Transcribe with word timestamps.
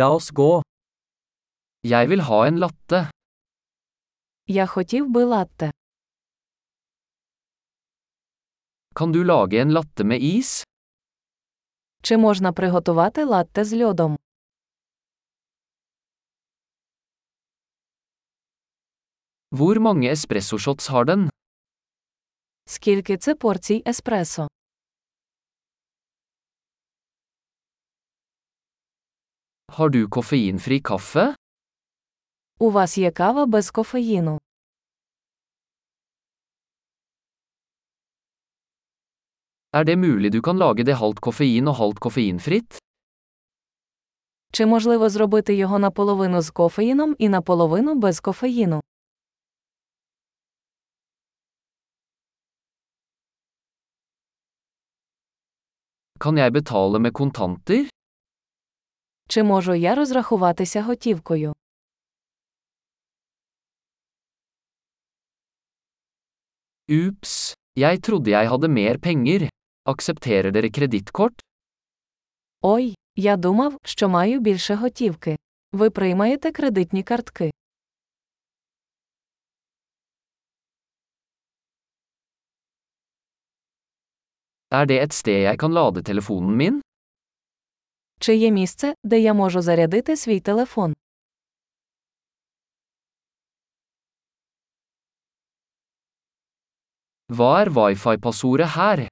La 0.00 0.06
oss 0.16 0.30
gå. 0.32 0.62
Jeg 1.84 2.08
vil 2.10 2.22
ha 2.28 2.38
en 2.48 2.58
latte. 2.62 3.10
Я 4.46 4.66
хотів 4.66 5.10
би 5.10 5.24
латте. 5.24 5.70
Kan 8.94 9.12
du 9.12 9.24
lage 9.24 9.60
en 9.60 9.72
latte 9.72 10.04
med 10.04 10.20
is? 10.22 10.64
Чи 12.02 12.16
можна 12.16 12.52
приготувати 12.52 13.24
латте 13.24 13.64
з 13.64 13.82
льодом? 13.82 14.16
Hvor 19.50 19.78
mange 19.78 20.10
espressoshots 20.10 20.88
har 20.90 21.04
den? 21.04 21.30
Скільки 22.66 23.16
це 23.16 23.34
порцій 23.34 23.82
еспресо? 23.86 24.48
Har 29.72 29.88
du 29.88 30.08
koffeinfri 30.08 30.80
kaffe? 30.80 31.34
У 32.58 32.70
вас 32.70 32.98
є 32.98 33.10
кава 33.10 33.46
без 33.46 33.70
кофеїну. 33.70 34.38
Er 39.72 39.84
det 39.84 39.96
mulig 39.96 40.32
du 40.32 40.42
kan 40.42 40.58
lage 40.58 40.84
det 40.84 40.94
halvt 40.94 41.20
koffein 41.20 41.68
og 41.68 41.74
halvt 41.76 41.98
koffeinfritt? 41.98 42.78
Чи 44.52 44.66
можливо 44.66 45.08
зробити 45.08 45.54
його 45.54 45.78
наполовину 45.78 46.40
з 46.42 46.50
кофеїном 46.50 47.16
і 47.18 47.28
наполовину 47.28 47.94
без 47.94 48.20
кофеїну? 48.20 48.80
Kan 56.20 56.36
jeg 56.36 56.52
betale 56.52 56.98
med 56.98 57.12
kontanter? 57.12 57.88
Чи 59.32 59.42
можу 59.42 59.74
я 59.74 59.94
розрахуватися 59.94 60.82
готівкою? 60.82 61.52
Ups, 66.88 67.54
jeg 67.76 68.00
trodde 68.06 68.30
jeg 68.30 68.48
hadde 68.52 68.68
mer 68.68 68.98
penger. 68.98 69.48
Aksepterer 69.88 70.50
dere 70.52 70.70
kredittkort? 70.70 71.40
Ой, 72.62 72.94
я 73.16 73.36
думав, 73.36 73.76
що 73.84 74.08
маю 74.08 74.40
більше 74.40 74.74
готівки. 74.74 75.36
Ви 75.72 75.90
приймаєте 75.90 76.52
кредитні 76.52 77.02
картки. 77.02 77.50
Er 84.70 84.86
det 84.86 85.02
et 85.02 85.12
sted 85.12 85.42
jeg 85.42 85.58
kan 85.58 85.72
lade 85.72 86.02
telefonen 86.02 86.56
min? 86.56 86.82
Чи 88.22 88.36
є 88.36 88.50
місце, 88.50 88.94
де 89.04 89.20
я 89.20 89.34
можу 89.34 89.62
зарядити 89.62 90.16
свій 90.16 90.40
телефон? 90.40 90.94
Hva 97.28 97.62
er 97.62 97.68
wifi-passordet 97.70 98.66
her? 98.76 99.08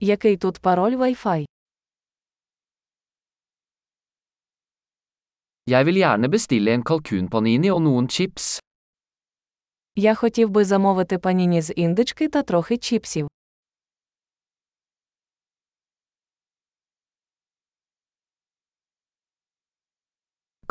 Який 0.00 0.36
тут 0.36 0.58
пароль 0.60 0.96
Wi-Fi? 0.96 1.44
Jeg 5.66 5.86
vil 5.86 5.96
gjerne 5.96 6.28
bestille 6.28 6.74
en 6.74 6.82
kalkunpanini 6.82 7.70
og 7.70 7.82
noen 7.82 8.08
chips. 8.08 8.58
Я 9.96 10.14
хотів 10.14 10.50
би 10.50 10.64
замовити 10.64 11.18
паніні 11.18 11.62
з 11.62 11.72
індички 11.76 12.28
та 12.28 12.42
трохи 12.42 12.76
чіпсів. 12.78 13.31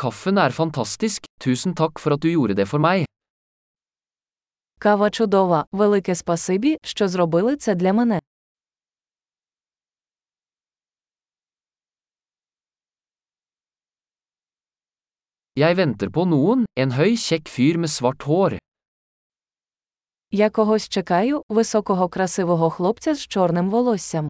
Kaffen 0.01 0.37
er 0.41 0.49
fantastisk, 0.49 1.27
tusen 1.43 1.75
takk 1.77 1.99
for 2.01 2.15
at 2.15 2.23
du 2.23 2.29
gjorde 2.31 2.55
det 2.57 2.65
for 2.65 2.81
meg. 2.81 3.05
Кава 4.79 5.09
чудова, 5.09 5.65
велике 5.71 6.15
спасибі, 6.15 6.77
що 6.83 7.07
зробили 7.07 7.55
це 7.55 7.75
для 7.75 7.93
мене. 7.93 8.19
Jeg 15.55 15.75
venter 15.77 16.09
på 16.09 16.25
noen, 16.25 16.65
en 16.75 16.91
høy, 16.97 17.13
kjekk 17.13 17.49
fyr 17.55 17.77
med 17.77 17.89
svart 17.93 18.23
hår. 18.23 18.57
Я 20.31 20.49
когось 20.49 20.89
чекаю, 20.89 21.43
високого 21.49 22.09
красивого 22.09 22.69
хлопця 22.69 23.15
з 23.15 23.27
чорним 23.27 23.69
волоссям. 23.69 24.29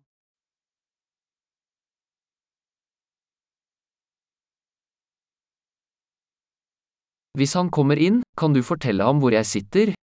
Hvis 7.38 7.52
han 7.54 7.70
kommer 7.70 7.98
inn, 8.00 8.22
kan 8.40 8.52
du 8.56 8.62
fortelle 8.62 9.04
ham 9.04 9.18
hvor 9.20 9.32
jeg 9.32 9.46
sitter? 9.46 9.94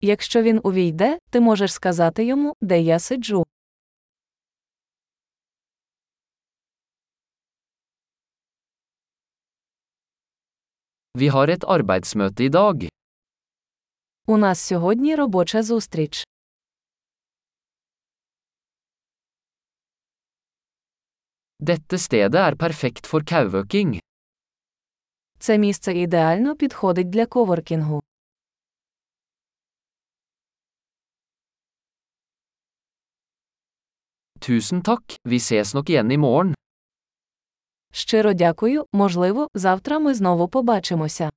Якщо 0.00 0.42
він 0.42 0.60
увійде, 0.64 1.18
ти 1.30 1.40
можеш 1.40 1.72
сказати 1.72 2.24
йому, 2.24 2.54
де 2.60 2.80
я 2.80 2.98
сиджу. 2.98 3.44
Vi 11.18 11.28
har 11.28 11.48
et 11.54 11.64
arbeidsmøte 11.64 12.44
i 12.44 12.48
dag. 12.48 12.88
У 14.26 14.36
нас 14.36 14.60
сьогодні 14.60 15.16
робоча 15.16 15.62
зустріч. 15.62 16.24
Dette 21.58 21.98
stedet 21.98 22.34
er 22.34 22.54
perfekt 22.56 23.06
for 23.06 23.20
kauøking. 23.24 23.98
Це 25.39 25.57
місце 25.57 25.93
ідеально 25.93 26.55
підходить 26.55 27.09
для 27.09 27.25
коворкінгу. 27.25 28.03
Tusen 34.39 34.81
takk, 34.81 35.17
vi 35.25 35.39
ses 35.39 35.73
nok 35.73 35.89
igjen 35.89 36.11
i 36.11 36.17
morgen. 36.17 36.53
Щиро 37.91 38.33
дякую, 38.33 38.85
можливо, 38.93 39.47
завтра 39.53 39.99
ми 39.99 40.13
знову 40.13 40.47
побачимося. 40.47 41.29